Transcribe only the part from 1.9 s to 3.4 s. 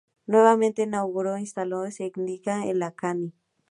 su insignia en el "Akagi".